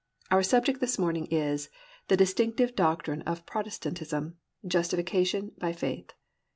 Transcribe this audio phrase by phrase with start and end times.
[0.31, 1.69] Our subject this morning is,
[2.07, 4.35] The Distinctive Doctrine of Protestantism:
[4.67, 6.13] Justification by Faith.